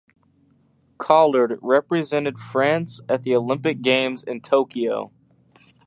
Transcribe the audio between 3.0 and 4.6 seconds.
at the Olympic Games in